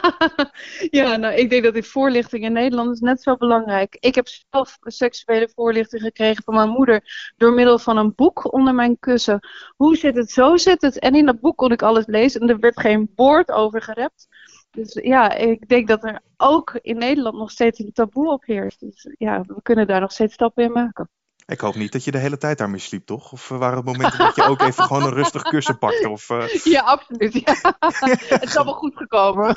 ja, 1.00 1.16
nou, 1.16 1.34
ik 1.34 1.50
denk 1.50 1.62
dat 1.62 1.74
die 1.74 1.82
voorlichting 1.82 2.44
in 2.44 2.52
Nederland 2.52 2.92
is 2.94 3.00
net 3.00 3.22
zo 3.22 3.36
belangrijk. 3.36 3.96
Ik 4.00 4.14
heb 4.14 4.28
zelf 4.50 4.78
seksuele 4.80 5.50
voorlichting 5.54 6.02
gekregen 6.02 6.44
van 6.44 6.54
mijn 6.54 6.68
moeder 6.68 7.32
door 7.36 7.52
middel 7.52 7.78
van 7.78 7.96
een 7.96 8.14
boek 8.14 8.52
onder 8.52 8.74
mijn 8.74 8.98
kussen. 8.98 9.48
Hoe 9.76 9.96
zit 9.96 10.16
het? 10.16 10.30
Zo 10.30 10.56
zit 10.56 10.82
het. 10.82 10.98
En 10.98 11.14
in 11.14 11.26
dat 11.26 11.40
boek 11.40 11.56
kon 11.56 11.72
ik 11.72 11.82
alles 11.82 12.06
lezen 12.06 12.40
en 12.40 12.48
er 12.48 12.58
werd 12.58 12.80
geen 12.80 13.12
woord 13.14 13.50
over 13.50 13.82
gerept. 13.82 14.28
Dus 14.70 14.98
ja, 15.02 15.32
ik 15.32 15.68
denk 15.68 15.88
dat 15.88 16.04
er 16.04 16.22
ook 16.36 16.78
in 16.82 16.98
Nederland 16.98 17.36
nog 17.36 17.50
steeds 17.50 17.78
een 17.78 17.92
taboe 17.92 18.32
op 18.32 18.44
heerst. 18.44 18.80
Dus 18.80 19.14
ja, 19.18 19.40
we 19.46 19.62
kunnen 19.62 19.86
daar 19.86 20.00
nog 20.00 20.12
steeds 20.12 20.34
stappen 20.34 20.64
in 20.64 20.72
maken. 20.72 21.08
Ik 21.52 21.60
hoop 21.60 21.74
niet 21.74 21.92
dat 21.92 22.04
je 22.04 22.10
de 22.10 22.18
hele 22.18 22.38
tijd 22.38 22.58
daarmee 22.58 22.80
sliep, 22.80 23.06
toch? 23.06 23.32
Of 23.32 23.48
waren 23.48 23.78
er 23.78 23.84
momenten 23.84 24.18
dat 24.18 24.36
je 24.36 24.42
ook 24.42 24.62
even 24.62 24.84
gewoon 24.84 25.02
een 25.02 25.12
rustig 25.12 25.42
kussen 25.42 25.78
pakte? 25.78 26.08
Of, 26.08 26.30
uh... 26.30 26.44
Ja, 26.64 26.80
absoluut. 26.80 27.32
Ja. 27.32 27.76
het 28.28 28.42
is 28.42 28.56
allemaal 28.56 28.74
goed 28.74 28.96
gekomen. 28.96 29.54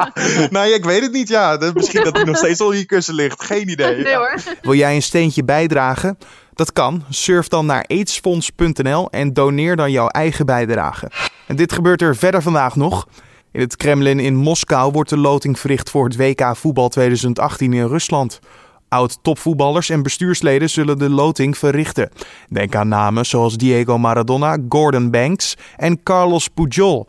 nou 0.54 0.66
ja, 0.66 0.74
ik 0.74 0.84
weet 0.84 1.02
het 1.02 1.12
niet. 1.12 1.28
Ja. 1.28 1.70
Misschien 1.74 2.04
dat 2.04 2.16
hij 2.16 2.24
nog 2.24 2.36
steeds 2.36 2.60
al 2.60 2.70
in 2.70 2.78
je 2.78 2.84
kussen 2.84 3.14
ligt. 3.14 3.42
Geen 3.42 3.68
idee. 3.68 4.02
Nee 4.02 4.14
hoor. 4.14 4.34
Wil 4.62 4.74
jij 4.74 4.94
een 4.94 5.02
steentje 5.02 5.44
bijdragen? 5.44 6.18
Dat 6.54 6.72
kan. 6.72 7.04
Surf 7.08 7.48
dan 7.48 7.66
naar 7.66 7.84
aidsfonds.nl 7.86 9.10
en 9.10 9.32
doneer 9.32 9.76
dan 9.76 9.90
jouw 9.90 10.08
eigen 10.08 10.46
bijdrage. 10.46 11.10
En 11.46 11.56
dit 11.56 11.72
gebeurt 11.72 12.02
er 12.02 12.16
verder 12.16 12.42
vandaag 12.42 12.76
nog. 12.76 13.06
In 13.52 13.60
het 13.60 13.76
Kremlin 13.76 14.20
in 14.20 14.36
Moskou 14.36 14.92
wordt 14.92 15.10
de 15.10 15.16
loting 15.16 15.58
verricht 15.58 15.90
voor 15.90 16.04
het 16.04 16.16
WK 16.16 16.56
voetbal 16.56 16.88
2018 16.88 17.72
in 17.72 17.86
Rusland. 17.86 18.40
Oud-topvoetballers 18.88 19.90
en 19.90 20.02
bestuursleden 20.02 20.70
zullen 20.70 20.98
de 20.98 21.10
loting 21.10 21.58
verrichten. 21.58 22.10
Denk 22.48 22.74
aan 22.74 22.88
namen 22.88 23.26
zoals 23.26 23.56
Diego 23.56 23.98
Maradona, 23.98 24.58
Gordon 24.68 25.10
Banks 25.10 25.56
en 25.76 26.02
Carlos 26.02 26.48
Pujol. 26.48 27.06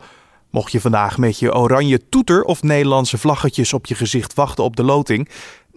Mocht 0.50 0.72
je 0.72 0.80
vandaag 0.80 1.18
met 1.18 1.38
je 1.38 1.54
oranje 1.54 2.08
toeter 2.08 2.42
of 2.42 2.62
Nederlandse 2.62 3.18
vlaggetjes 3.18 3.72
op 3.72 3.86
je 3.86 3.94
gezicht 3.94 4.34
wachten 4.34 4.64
op 4.64 4.76
de 4.76 4.84
loting, 4.84 5.28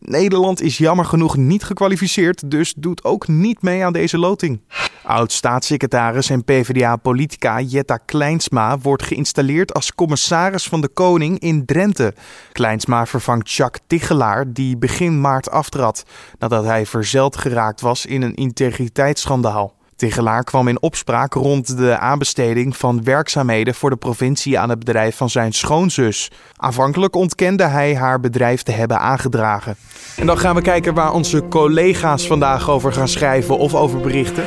Nederland 0.06 0.62
is 0.62 0.78
jammer 0.78 1.06
genoeg 1.06 1.38
niet 1.38 1.64
gekwalificeerd, 1.64 2.52
dus 2.52 2.74
doet 2.78 3.04
ook 3.04 3.28
niet 3.28 3.62
mee 3.62 3.86
aan 3.86 3.94
deze 3.94 4.18
loting. 4.18 4.62
Oud-staatssecretaris 5.04 6.30
en 6.30 6.44
PvdA-politica 6.44 7.62
Jetta 7.62 7.98
Kleinsma 7.98 8.78
wordt 8.78 9.04
geïnstalleerd 9.04 9.74
als 9.74 9.96
commissaris 9.96 10.68
van 10.68 10.82
de 10.82 10.88
Koning 10.88 11.40
in 11.40 11.66
Drenthe. 11.66 12.14
Kleinsma 12.52 13.06
vervangt 13.06 13.52
Jacques 13.52 13.84
Tichelaar, 13.88 14.54
die 14.54 14.78
begin 14.78 15.22
maart 15.22 15.50
aftrad 15.50 16.04
nadat 16.40 16.66
hij 16.66 16.86
verzeld 16.86 17.38
geraakt 17.38 17.82
was 17.82 18.06
in 18.06 18.22
een 18.22 18.36
integriteitsschandaal. 18.36 19.74
Tegelaar 20.04 20.44
kwam 20.44 20.68
in 20.68 20.82
opspraak 20.82 21.34
rond 21.34 21.78
de 21.78 21.98
aanbesteding 21.98 22.78
van 22.78 23.04
werkzaamheden 23.04 23.76
voor 23.76 23.90
de 23.90 23.96
provincie 23.96 24.60
aan 24.60 24.70
het 24.70 24.80
bedrijf 24.80 25.16
van 25.16 25.30
zijn 25.30 25.54
schoonzus. 25.54 26.32
Aanvankelijk 26.56 27.16
ontkende 27.16 27.64
hij 27.64 27.96
haar 27.96 28.20
bedrijf 28.20 28.64
te 28.64 28.72
hebben 28.72 29.00
aangedragen. 29.00 29.76
En 30.18 30.26
dan 30.26 30.38
gaan 30.38 30.56
we 30.56 30.62
kijken 30.62 30.94
waar 30.94 31.14
onze 31.14 31.48
collega's 31.48 32.28
vandaag 32.28 32.70
over 32.70 32.94
gaan 32.94 33.08
schrijven 33.08 33.58
of 33.58 33.74
over 33.76 34.00
berichten. 34.00 34.44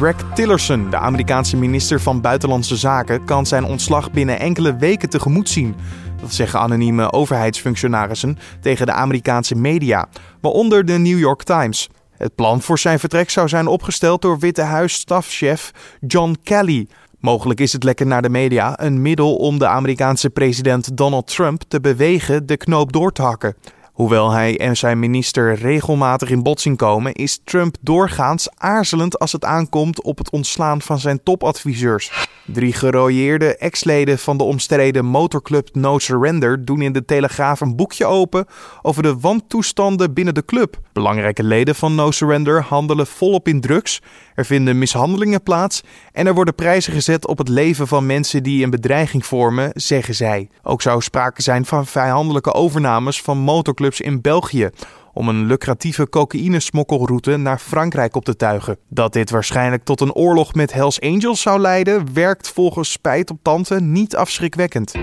Rex 0.00 0.22
Tillerson, 0.34 0.90
de 0.90 0.96
Amerikaanse 0.96 1.56
minister 1.56 2.00
van 2.00 2.20
Buitenlandse 2.20 2.76
Zaken, 2.76 3.24
kan 3.24 3.46
zijn 3.46 3.64
ontslag 3.64 4.10
binnen 4.10 4.40
enkele 4.40 4.76
weken 4.76 5.08
tegemoet 5.08 5.48
zien. 5.48 5.74
Dat 6.20 6.32
zeggen 6.32 6.60
anonieme 6.60 7.12
overheidsfunctionarissen 7.12 8.38
tegen 8.60 8.86
de 8.86 8.92
Amerikaanse 8.92 9.54
media, 9.54 10.08
waaronder 10.40 10.84
de 10.84 10.98
New 10.98 11.18
York 11.18 11.42
Times. 11.42 11.88
Het 12.18 12.34
plan 12.34 12.62
voor 12.62 12.78
zijn 12.78 12.98
vertrek 12.98 13.30
zou 13.30 13.48
zijn 13.48 13.66
opgesteld 13.66 14.22
door 14.22 14.38
Witte 14.38 14.62
Huis-stafchef 14.62 15.70
John 16.06 16.36
Kelly. 16.42 16.88
Mogelijk 17.20 17.60
is 17.60 17.72
het 17.72 17.84
lekker 17.84 18.06
naar 18.06 18.22
de 18.22 18.28
media 18.28 18.80
een 18.80 19.02
middel 19.02 19.36
om 19.36 19.58
de 19.58 19.66
Amerikaanse 19.66 20.30
president 20.30 20.96
Donald 20.96 21.26
Trump 21.26 21.62
te 21.68 21.80
bewegen 21.80 22.46
de 22.46 22.56
knoop 22.56 22.92
door 22.92 23.12
te 23.12 23.22
hakken. 23.22 23.56
Hoewel 23.98 24.30
hij 24.30 24.58
en 24.58 24.76
zijn 24.76 24.98
minister 24.98 25.54
regelmatig 25.54 26.30
in 26.30 26.42
botsing 26.42 26.76
komen, 26.76 27.12
is 27.12 27.40
Trump 27.44 27.76
doorgaans 27.80 28.48
aarzelend 28.56 29.18
als 29.18 29.32
het 29.32 29.44
aankomt 29.44 30.02
op 30.02 30.18
het 30.18 30.30
ontslaan 30.30 30.82
van 30.82 30.98
zijn 30.98 31.22
topadviseurs. 31.22 32.28
Drie 32.46 32.72
gerooieerde 32.72 33.56
ex-leden 33.56 34.18
van 34.18 34.36
de 34.36 34.44
omstreden 34.44 35.04
motorclub 35.04 35.68
No 35.72 35.98
Surrender 35.98 36.64
doen 36.64 36.82
in 36.82 36.92
de 36.92 37.04
Telegraaf 37.04 37.60
een 37.60 37.76
boekje 37.76 38.06
open 38.06 38.46
over 38.82 39.02
de 39.02 39.18
wantoestanden 39.20 40.12
binnen 40.12 40.34
de 40.34 40.44
club. 40.44 40.80
Belangrijke 40.92 41.42
leden 41.42 41.74
van 41.74 41.94
No 41.94 42.10
Surrender 42.10 42.62
handelen 42.62 43.06
volop 43.06 43.48
in 43.48 43.60
drugs, 43.60 44.02
er 44.34 44.44
vinden 44.44 44.78
mishandelingen 44.78 45.42
plaats 45.42 45.82
en 46.12 46.26
er 46.26 46.34
worden 46.34 46.54
prijzen 46.54 46.92
gezet 46.92 47.26
op 47.26 47.38
het 47.38 47.48
leven 47.48 47.86
van 47.86 48.06
mensen 48.06 48.42
die 48.42 48.64
een 48.64 48.70
bedreiging 48.70 49.26
vormen, 49.26 49.70
zeggen 49.74 50.14
zij. 50.14 50.48
Ook 50.62 50.82
zou 50.82 51.00
sprake 51.00 51.42
zijn 51.42 51.64
van 51.64 51.86
vijandelijke 51.86 52.54
overnames 52.54 53.22
van 53.22 53.38
motorclubs 53.38 53.86
in 53.96 54.20
België 54.20 54.70
om 55.12 55.28
een 55.28 55.46
lucratieve 55.46 56.08
cocaïnesmokkelroute 56.08 57.36
naar 57.36 57.58
Frankrijk 57.58 58.16
op 58.16 58.24
te 58.24 58.36
tuigen. 58.36 58.78
Dat 58.88 59.12
dit 59.12 59.30
waarschijnlijk 59.30 59.84
tot 59.84 60.00
een 60.00 60.12
oorlog 60.12 60.54
met 60.54 60.72
Hells 60.72 61.00
Angels 61.00 61.40
zou 61.40 61.60
leiden, 61.60 62.14
werkt 62.14 62.48
volgens 62.48 62.92
Spijt 62.92 63.30
op 63.30 63.38
Tante 63.42 63.80
niet 63.80 64.16
afschrikwekkend. 64.16 64.94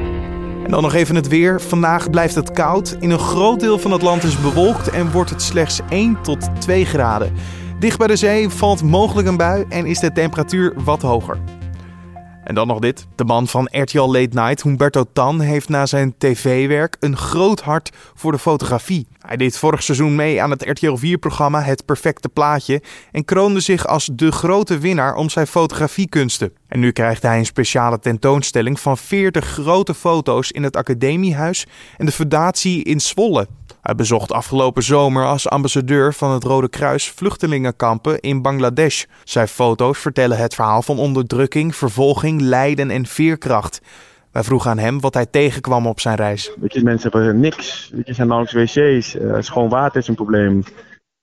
En 0.65 0.71
dan 0.71 0.81
nog 0.81 0.93
even 0.93 1.15
het 1.15 1.27
weer. 1.27 1.61
Vandaag 1.61 2.09
blijft 2.09 2.35
het 2.35 2.51
koud. 2.51 2.97
In 2.99 3.11
een 3.11 3.19
groot 3.19 3.59
deel 3.59 3.79
van 3.79 3.91
het 3.91 4.01
land 4.01 4.23
is 4.23 4.41
bewolkt 4.41 4.89
en 4.89 5.11
wordt 5.11 5.29
het 5.29 5.41
slechts 5.41 5.79
1 5.89 6.21
tot 6.21 6.49
2 6.59 6.85
graden. 6.85 7.33
Dicht 7.79 7.97
bij 7.97 8.07
de 8.07 8.15
zee 8.15 8.49
valt 8.49 8.83
mogelijk 8.83 9.27
een 9.27 9.37
bui 9.37 9.65
en 9.69 9.85
is 9.85 9.99
de 9.99 10.11
temperatuur 10.11 10.73
wat 10.83 11.01
hoger. 11.01 11.54
En 12.45 12.55
dan 12.55 12.67
nog 12.67 12.79
dit. 12.79 13.07
De 13.15 13.23
man 13.23 13.47
van 13.47 13.67
RTL 13.71 14.11
Late 14.11 14.29
Night, 14.31 14.63
Humberto 14.63 15.03
Tan, 15.13 15.39
heeft 15.39 15.69
na 15.69 15.85
zijn 15.85 16.15
tv-werk 16.17 16.97
een 16.99 17.17
groot 17.17 17.61
hart 17.61 17.91
voor 18.13 18.31
de 18.31 18.39
fotografie. 18.39 19.07
Hij 19.19 19.37
deed 19.37 19.57
vorig 19.57 19.83
seizoen 19.83 20.15
mee 20.15 20.41
aan 20.41 20.49
het 20.49 20.69
RTL 20.69 20.97
4-programma 20.97 21.61
Het 21.61 21.85
Perfecte 21.85 22.29
Plaatje 22.29 22.81
en 23.11 23.25
kroonde 23.25 23.59
zich 23.59 23.87
als 23.87 24.09
de 24.13 24.31
grote 24.31 24.77
winnaar 24.77 25.15
om 25.15 25.29
zijn 25.29 25.47
fotografiekunsten. 25.47 26.53
En 26.67 26.79
nu 26.79 26.91
krijgt 26.91 27.21
hij 27.21 27.37
een 27.37 27.45
speciale 27.45 27.99
tentoonstelling 27.99 28.79
van 28.79 28.97
40 28.97 29.45
grote 29.45 29.93
foto's 29.93 30.51
in 30.51 30.63
het 30.63 30.75
Academiehuis 30.75 31.65
en 31.97 32.05
de 32.05 32.11
Fundatie 32.11 32.83
in 32.83 32.99
Zwolle. 32.99 33.47
Hij 33.85 33.95
bezocht 33.95 34.31
afgelopen 34.31 34.83
zomer 34.83 35.25
als 35.25 35.49
ambassadeur 35.49 36.13
van 36.13 36.31
het 36.31 36.43
Rode 36.43 36.69
Kruis 36.69 37.09
vluchtelingenkampen 37.09 38.19
in 38.19 38.41
Bangladesh. 38.41 39.03
Zijn 39.23 39.47
foto's 39.47 39.99
vertellen 39.99 40.37
het 40.37 40.55
verhaal 40.55 40.81
van 40.81 40.97
onderdrukking, 40.97 41.75
vervolging, 41.75 42.41
lijden 42.41 42.89
en 42.89 43.05
veerkracht. 43.05 43.81
Wij 44.31 44.43
vroegen 44.43 44.71
aan 44.71 44.77
hem 44.77 44.99
wat 44.99 45.13
hij 45.13 45.25
tegenkwam 45.25 45.87
op 45.87 45.99
zijn 45.99 46.15
reis. 46.15 46.51
Weet 46.59 46.83
mensen 46.83 47.11
hebben 47.11 47.39
niks. 47.39 47.89
Weet 47.93 48.07
je, 48.07 48.13
zijn 48.13 48.27
nauwelijks 48.27 48.73
wc's. 48.75 49.15
Uh, 49.15 49.35
schoon 49.39 49.69
water 49.69 50.01
is 50.01 50.07
een 50.07 50.15
probleem. 50.15 50.63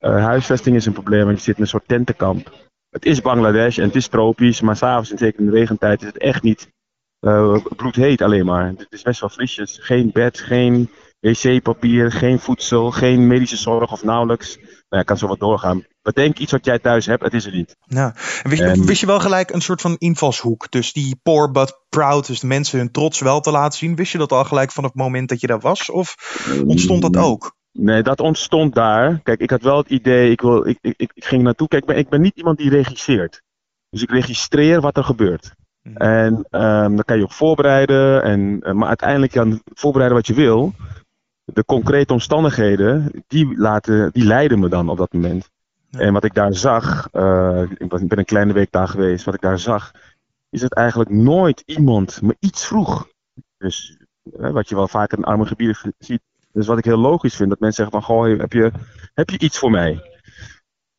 Uh, 0.00 0.24
huisvesting 0.24 0.76
is 0.76 0.86
een 0.86 0.92
probleem, 0.92 1.24
want 1.24 1.36
je 1.36 1.42
zit 1.42 1.56
in 1.56 1.62
een 1.62 1.68
soort 1.68 1.88
tentenkamp. 1.88 2.52
Het 2.90 3.04
is 3.04 3.20
Bangladesh 3.20 3.78
en 3.78 3.84
het 3.84 3.96
is 3.96 4.08
tropisch, 4.08 4.60
maar 4.60 4.76
s'avonds 4.76 5.10
en 5.10 5.18
zeker 5.18 5.40
in 5.40 5.46
de 5.46 5.52
regentijd 5.52 6.00
is 6.00 6.06
het 6.06 6.18
echt 6.18 6.42
niet 6.42 6.68
uh, 7.20 7.56
bloedheet 7.76 8.22
alleen 8.22 8.46
maar. 8.46 8.66
Het 8.66 8.86
is 8.90 9.02
best 9.02 9.20
wel 9.20 9.28
frisjes. 9.28 9.78
Geen 9.80 10.10
bed, 10.12 10.40
geen 10.40 10.90
wc-papier, 11.22 12.12
geen 12.12 12.38
voedsel, 12.38 12.90
geen 12.90 13.26
medische 13.26 13.56
zorg 13.56 13.92
of 13.92 14.04
nauwelijks. 14.04 14.56
Nou 14.56 14.66
ja, 14.88 15.02
kan 15.02 15.18
zo 15.18 15.26
wat 15.26 15.40
doorgaan. 15.40 15.84
Bedenk 16.02 16.38
iets 16.38 16.52
wat 16.52 16.64
jij 16.64 16.78
thuis 16.78 17.06
hebt, 17.06 17.22
het 17.22 17.34
is 17.34 17.46
er 17.46 17.52
niet. 17.52 17.76
Ja. 17.86 18.14
En 18.42 18.50
wist, 18.50 18.62
en, 18.62 18.86
wist, 18.86 19.00
je 19.00 19.06
wel 19.06 19.20
gelijk 19.20 19.50
een 19.50 19.60
soort 19.60 19.80
van 19.80 19.96
invalshoek? 19.98 20.70
Dus 20.70 20.92
die 20.92 21.20
poor 21.22 21.50
but 21.50 21.80
proud, 21.88 22.26
dus 22.26 22.40
de 22.40 22.46
mensen 22.46 22.78
hun 22.78 22.90
trots 22.90 23.20
wel 23.20 23.40
te 23.40 23.50
laten 23.50 23.78
zien. 23.78 23.96
Wist 23.96 24.12
je 24.12 24.18
dat 24.18 24.32
al 24.32 24.44
gelijk 24.44 24.72
van 24.72 24.84
het 24.84 24.94
moment 24.94 25.28
dat 25.28 25.40
je 25.40 25.46
daar 25.46 25.60
was? 25.60 25.90
Of 25.90 26.16
ontstond 26.66 27.02
dat 27.02 27.16
ook? 27.16 27.54
Nee, 27.72 28.02
dat 28.02 28.20
ontstond 28.20 28.74
daar. 28.74 29.20
Kijk, 29.22 29.40
ik 29.40 29.50
had 29.50 29.62
wel 29.62 29.76
het 29.76 29.88
idee, 29.88 30.30
ik, 30.30 30.40
wil, 30.40 30.66
ik, 30.66 30.78
ik, 30.80 31.12
ik 31.14 31.24
ging 31.24 31.42
naartoe. 31.42 31.68
Kijk, 31.68 31.82
ik 31.82 31.88
ben, 31.88 31.98
ik 31.98 32.08
ben 32.08 32.20
niet 32.20 32.36
iemand 32.36 32.58
die 32.58 32.70
regisseert. 32.70 33.42
Dus 33.90 34.02
ik 34.02 34.10
registreer 34.10 34.80
wat 34.80 34.96
er 34.96 35.04
gebeurt. 35.04 35.54
Hmm. 35.82 35.96
En 35.96 36.34
um, 36.34 36.94
dan 36.94 37.04
kan 37.04 37.16
je 37.16 37.22
ook 37.22 37.32
voorbereiden. 37.32 38.22
En, 38.22 38.58
maar 38.76 38.88
uiteindelijk 38.88 39.32
kan 39.32 39.62
voorbereiden 39.64 40.18
wat 40.18 40.26
je 40.26 40.34
wil 40.34 40.74
de 41.44 41.64
concrete 41.64 42.12
omstandigheden, 42.12 43.24
die, 43.26 43.58
laten, 43.58 44.12
die 44.12 44.24
leiden 44.24 44.58
me 44.58 44.68
dan 44.68 44.88
op 44.88 44.96
dat 44.96 45.12
moment. 45.12 45.50
En 45.90 46.12
wat 46.12 46.24
ik 46.24 46.34
daar 46.34 46.54
zag, 46.54 47.08
uh, 47.12 47.62
ik 47.78 48.08
ben 48.08 48.18
een 48.18 48.24
kleine 48.24 48.52
week 48.52 48.72
daar 48.72 48.88
geweest, 48.88 49.24
wat 49.24 49.34
ik 49.34 49.40
daar 49.40 49.58
zag, 49.58 49.92
is 50.50 50.60
dat 50.60 50.72
eigenlijk 50.72 51.10
nooit 51.10 51.62
iemand 51.66 52.22
me 52.22 52.36
iets 52.38 52.66
vroeg. 52.66 53.08
Dus 53.58 53.96
uh, 54.38 54.50
wat 54.50 54.68
je 54.68 54.74
wel 54.74 54.88
vaak 54.88 55.12
in 55.12 55.24
arme 55.24 55.46
gebieden 55.46 55.94
ziet. 55.98 56.20
Dus 56.52 56.66
wat 56.66 56.78
ik 56.78 56.84
heel 56.84 56.98
logisch 56.98 57.36
vind, 57.36 57.48
dat 57.48 57.60
mensen 57.60 57.84
zeggen 57.84 58.02
van, 58.02 58.16
goh, 58.16 58.38
heb 58.38 58.52
je, 58.52 58.72
heb 59.14 59.30
je 59.30 59.38
iets 59.38 59.58
voor 59.58 59.70
mij? 59.70 60.00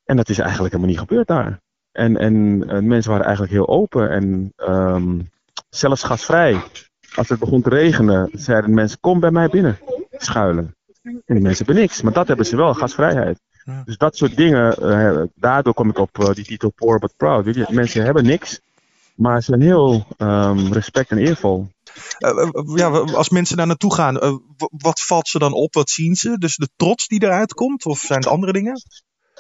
En 0.04 0.16
dat 0.16 0.30
is 0.30 0.40
eigenlijk 0.40 0.74
helemaal 0.74 0.94
niet 0.94 1.08
gebeurd 1.08 1.28
daar. 1.28 1.62
En, 1.92 2.18
en, 2.18 2.66
en 2.68 2.88
mensen 2.88 3.12
waren 3.12 3.26
eigenlijk 3.26 3.56
heel 3.56 3.68
open 3.68 4.10
en 4.10 4.54
um, 4.58 5.30
zelfs 5.70 6.04
gasvrij. 6.04 6.64
Als 7.16 7.30
het 7.30 7.40
begon 7.40 7.62
te 7.62 7.70
regenen, 7.70 8.30
zeiden 8.32 8.74
mensen, 8.74 9.00
kom 9.00 9.20
bij 9.20 9.32
mij 9.32 9.48
binnen 9.48 9.78
schuilen. 10.18 10.76
En 11.04 11.22
die 11.26 11.42
mensen 11.42 11.66
hebben 11.66 11.84
niks, 11.84 12.02
maar 12.02 12.14
dat 12.14 12.28
hebben 12.28 12.46
ze 12.46 12.56
wel, 12.56 12.74
gasvrijheid. 12.74 13.40
Dus 13.86 13.98
dat 13.98 14.18
soort 14.18 14.36
dingen, 14.36 14.76
uh, 14.82 15.24
daardoor 15.36 15.74
kom 15.74 15.90
ik 15.90 15.98
op 15.98 16.18
uh, 16.20 16.30
die 16.34 16.46
titel 16.46 16.72
Poor 16.76 17.00
but 17.00 17.14
Proud. 17.18 17.46
Weet 17.46 17.56
je? 17.56 17.66
Mensen 17.70 18.04
hebben 18.04 18.26
niks, 18.26 18.62
maar 19.16 19.42
ze 19.42 19.50
zijn 19.50 19.62
heel 19.62 20.06
um, 20.18 20.74
respect 20.74 21.12
en 21.12 21.18
eervol. 21.18 21.68
Uh, 22.20 22.78
ja, 22.78 22.88
als 22.90 23.30
mensen 23.30 23.58
daar 23.58 23.68
naartoe 23.68 23.94
gaan, 23.94 24.42
wat 24.70 25.02
valt 25.02 25.28
ze 25.28 25.40
dan 25.40 25.54
op? 25.54 25.74
Wat 25.74 25.90
zien 25.90 26.16
ze? 26.16 26.38
Dus 26.38 26.56
de 26.56 26.70
trots 26.76 27.08
die 27.08 27.24
eruit 27.24 27.54
komt? 27.54 27.86
Of 27.86 28.00
zijn 28.00 28.20
het 28.20 28.28
andere 28.28 28.52
dingen? 28.52 28.82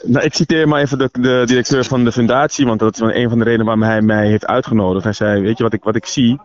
Nou, 0.02 0.26
ik 0.26 0.34
citeer 0.34 0.68
maar 0.68 0.82
even 0.82 0.98
de, 0.98 1.10
de, 1.12 1.44
directeur 1.46 1.86
van 1.86 2.04
de 2.04 2.12
fundatie, 2.12 2.66
want 2.66 2.80
dat 2.80 2.94
is 2.94 3.00
een 3.00 3.30
van 3.30 3.38
de 3.38 3.44
redenen 3.44 3.66
waarom 3.66 3.84
hij 3.84 4.02
mij 4.02 4.28
heeft 4.28 4.46
uitgenodigd. 4.46 5.04
Hij 5.04 5.14
zei, 5.14 5.42
weet 5.42 5.58
je 5.58 5.64
wat 5.64 5.74
ik, 5.74 5.84
wat 5.84 5.96
ik 5.96 6.06
zie? 6.06 6.40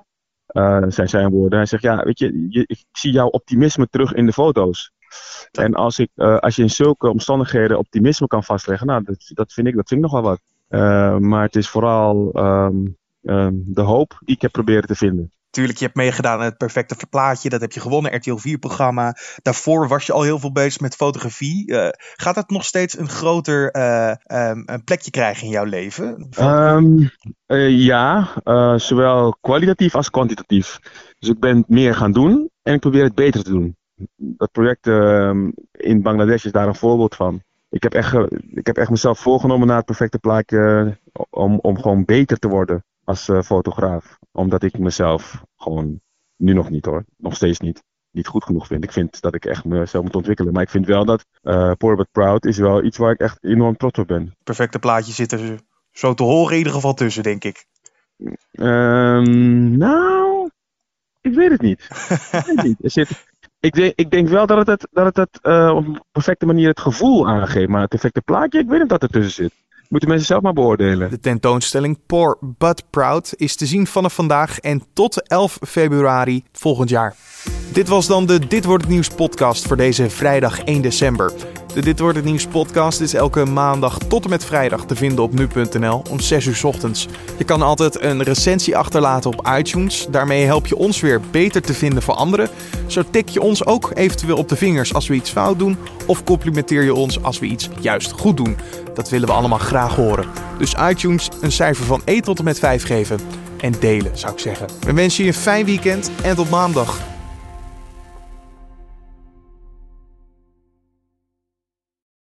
Uh, 0.52 0.84
zijn 0.88 1.08
zijn 1.08 1.30
woorden. 1.30 1.58
Hij 1.58 1.66
zegt, 1.66 1.82
ja, 1.82 2.04
weet 2.04 2.18
je, 2.18 2.46
je, 2.48 2.64
ik 2.66 2.84
zie 2.92 3.12
jouw 3.12 3.28
optimisme 3.28 3.88
terug 3.90 4.12
in 4.12 4.26
de 4.26 4.32
foto's. 4.32 4.92
En 5.52 5.74
als, 5.74 5.98
ik, 5.98 6.10
uh, 6.16 6.38
als 6.38 6.56
je 6.56 6.62
in 6.62 6.70
zulke 6.70 7.08
omstandigheden 7.08 7.78
optimisme 7.78 8.26
kan 8.26 8.44
vastleggen, 8.44 8.86
nou, 8.86 9.02
dat, 9.04 9.30
dat, 9.34 9.52
vind, 9.52 9.66
ik, 9.66 9.74
dat 9.74 9.88
vind 9.88 10.04
ik 10.04 10.10
nog 10.10 10.20
wel 10.20 10.30
wat. 10.30 10.40
Uh, 10.68 11.16
maar 11.16 11.42
het 11.42 11.56
is 11.56 11.68
vooral 11.68 12.30
um, 12.34 12.96
um, 13.22 13.62
de 13.66 13.80
hoop 13.80 14.18
die 14.24 14.34
ik 14.34 14.42
heb 14.42 14.52
proberen 14.52 14.86
te 14.86 14.94
vinden. 14.94 15.32
Tuurlijk, 15.58 15.78
je 15.78 15.84
hebt 15.84 15.96
meegedaan 15.96 16.38
aan 16.38 16.44
het 16.44 16.56
perfecte 16.56 17.06
plaatje. 17.10 17.48
Dat 17.48 17.60
heb 17.60 17.72
je 17.72 17.80
gewonnen, 17.80 18.16
RTL 18.16 18.38
4-programma. 18.48 19.16
Daarvoor 19.42 19.88
was 19.88 20.06
je 20.06 20.12
al 20.12 20.22
heel 20.22 20.38
veel 20.38 20.52
bezig 20.52 20.80
met 20.80 20.94
fotografie. 20.94 21.70
Uh, 21.70 21.88
gaat 22.16 22.34
dat 22.34 22.50
nog 22.50 22.64
steeds 22.64 22.98
een 22.98 23.08
groter 23.08 23.76
uh, 23.76 24.14
um, 24.50 24.62
een 24.66 24.84
plekje 24.84 25.10
krijgen 25.10 25.44
in 25.44 25.52
jouw 25.52 25.64
leven? 25.64 26.28
Um, 26.40 27.10
uh, 27.46 27.70
ja, 27.70 28.28
zowel 28.76 29.36
kwalitatief 29.40 29.94
als 29.94 30.10
kwantitatief. 30.10 30.78
Dus 31.18 31.28
ik 31.28 31.40
ben 31.40 31.64
meer 31.66 31.94
gaan 31.94 32.12
doen 32.12 32.50
en 32.62 32.74
ik 32.74 32.80
probeer 32.80 33.04
het 33.04 33.14
beter 33.14 33.42
te 33.42 33.50
doen. 33.50 33.76
Dat 34.16 34.52
project 34.52 34.86
ehm, 34.86 35.50
in 35.70 36.02
Bangladesh 36.02 36.44
is 36.44 36.52
daar 36.52 36.66
een 36.66 36.74
voorbeeld 36.74 37.14
van. 37.14 37.42
Ik 37.70 37.82
heb 37.82 37.94
echt, 37.94 38.14
ik 38.54 38.66
heb 38.66 38.76
echt 38.76 38.90
mezelf 38.90 39.18
voorgenomen 39.18 39.66
naar 39.66 39.76
het 39.76 39.86
perfecte 39.86 40.18
plaatje 40.18 40.96
om, 41.30 41.58
om 41.58 41.80
gewoon 41.80 42.04
beter 42.04 42.38
te 42.38 42.48
worden 42.48 42.84
als 43.08 43.30
fotograaf. 43.44 44.18
Omdat 44.32 44.62
ik 44.62 44.78
mezelf 44.78 45.42
gewoon, 45.56 46.00
nu 46.36 46.52
nog 46.52 46.70
niet 46.70 46.84
hoor, 46.84 47.04
nog 47.16 47.34
steeds 47.34 47.60
niet, 47.60 47.82
niet 48.10 48.26
goed 48.26 48.44
genoeg 48.44 48.66
vind. 48.66 48.84
Ik 48.84 48.92
vind 48.92 49.20
dat 49.20 49.34
ik 49.34 49.44
echt 49.44 49.64
mezelf 49.64 50.04
moet 50.04 50.16
ontwikkelen. 50.16 50.52
Maar 50.52 50.62
ik 50.62 50.70
vind 50.70 50.86
wel 50.86 51.04
dat 51.04 51.24
uh, 51.42 51.72
Poor 51.72 51.96
But 51.96 52.10
Proud 52.12 52.44
is 52.44 52.58
wel 52.58 52.84
iets 52.84 52.98
waar 52.98 53.12
ik 53.12 53.20
echt 53.20 53.44
enorm 53.44 53.76
trots 53.76 53.98
op 53.98 54.06
ben. 54.06 54.36
Perfecte 54.44 54.78
plaatje 54.78 55.12
zit 55.12 55.32
er 55.32 55.60
zo 55.90 56.14
te 56.14 56.22
horen 56.22 56.52
in 56.52 56.58
ieder 56.58 56.72
geval 56.72 56.94
tussen, 56.94 57.22
denk 57.22 57.44
ik. 57.44 57.66
Um, 58.52 59.76
nou, 59.76 60.50
ik 61.20 61.34
weet 61.34 61.50
het 61.50 61.60
niet. 61.60 61.82
ik, 61.82 62.30
weet 62.30 62.46
het 62.46 62.62
niet. 62.62 62.84
Er 62.84 62.90
zit, 62.90 63.26
ik, 63.60 63.74
denk, 63.74 63.92
ik 63.94 64.10
denk 64.10 64.28
wel 64.28 64.46
dat 64.46 64.58
het, 64.58 64.66
het, 64.66 64.88
dat 64.90 65.04
het, 65.04 65.16
het 65.16 65.38
uh, 65.42 65.72
op 65.74 65.86
een 65.86 66.02
perfecte 66.12 66.46
manier 66.46 66.68
het 66.68 66.80
gevoel 66.80 67.28
aangeeft. 67.28 67.68
Maar 67.68 67.80
het 67.80 67.90
perfecte 67.90 68.22
plaatje, 68.22 68.58
ik 68.58 68.68
weet 68.68 68.80
niet 68.80 68.88
dat 68.88 69.02
er 69.02 69.08
tussen 69.08 69.44
zit. 69.44 69.52
Moeten 69.88 70.08
mensen 70.08 70.26
zelf 70.26 70.42
maar 70.42 70.52
beoordelen. 70.52 71.10
De 71.10 71.20
tentoonstelling 71.20 71.98
Poor 72.06 72.38
But 72.40 72.82
Proud 72.90 73.32
is 73.36 73.56
te 73.56 73.66
zien 73.66 73.86
vanaf 73.86 74.14
vandaag 74.14 74.58
en 74.58 74.82
tot 74.92 75.28
11 75.28 75.58
februari 75.66 76.44
volgend 76.52 76.88
jaar. 76.88 77.14
Dit 77.72 77.88
was 77.88 78.06
dan 78.06 78.26
de 78.26 78.46
Dit 78.46 78.64
Wordt 78.64 78.82
Het 78.82 78.92
Nieuws 78.92 79.08
podcast 79.08 79.66
voor 79.66 79.76
deze 79.76 80.10
vrijdag 80.10 80.64
1 80.64 80.82
december. 80.82 81.32
De 81.74 81.80
Dit 81.80 81.98
Wordt 81.98 82.16
Het 82.16 82.24
Nieuws 82.24 82.46
podcast 82.46 83.00
is 83.00 83.14
elke 83.14 83.44
maandag 83.44 83.98
tot 83.98 84.24
en 84.24 84.30
met 84.30 84.44
vrijdag 84.44 84.86
te 84.86 84.96
vinden 84.96 85.24
op 85.24 85.32
nu.nl 85.32 86.02
om 86.10 86.20
6 86.20 86.46
uur 86.46 86.60
ochtends. 86.62 87.08
Je 87.38 87.44
kan 87.44 87.62
altijd 87.62 88.02
een 88.02 88.22
recensie 88.22 88.76
achterlaten 88.76 89.30
op 89.30 89.48
iTunes. 89.58 90.06
Daarmee 90.10 90.44
help 90.44 90.66
je 90.66 90.76
ons 90.76 91.00
weer 91.00 91.20
beter 91.30 91.62
te 91.62 91.74
vinden 91.74 92.02
voor 92.02 92.14
anderen. 92.14 92.48
Zo 92.86 93.02
tik 93.10 93.28
je 93.28 93.40
ons 93.40 93.66
ook 93.66 93.90
eventueel 93.94 94.36
op 94.36 94.48
de 94.48 94.56
vingers 94.56 94.94
als 94.94 95.08
we 95.08 95.14
iets 95.14 95.30
fout 95.30 95.58
doen. 95.58 95.76
Of 96.06 96.24
complimenteer 96.24 96.82
je 96.82 96.94
ons 96.94 97.22
als 97.22 97.38
we 97.38 97.46
iets 97.46 97.68
juist 97.80 98.10
goed 98.10 98.36
doen. 98.36 98.56
Dat 98.98 99.08
willen 99.08 99.28
we 99.28 99.34
allemaal 99.34 99.58
graag 99.58 99.94
horen. 99.94 100.26
Dus 100.58 100.74
iTunes 100.88 101.28
een 101.40 101.52
cijfer 101.52 101.84
van 101.84 102.02
1 102.04 102.22
tot 102.22 102.38
en 102.38 102.44
met 102.44 102.58
5 102.58 102.84
geven. 102.84 103.20
En 103.60 103.74
delen 103.80 104.18
zou 104.18 104.32
ik 104.32 104.38
zeggen. 104.38 104.66
We 104.80 104.92
wensen 104.92 105.24
je 105.24 105.30
een 105.30 105.36
fijn 105.36 105.64
weekend 105.64 106.10
en 106.22 106.36
tot 106.36 106.50
maandag. 106.50 106.98